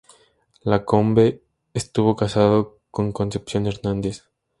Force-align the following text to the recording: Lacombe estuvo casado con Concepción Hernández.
Lacombe 0.63 1.43
estuvo 1.75 2.15
casado 2.15 2.79
con 2.89 3.11
Concepción 3.11 3.67
Hernández. 3.67 4.23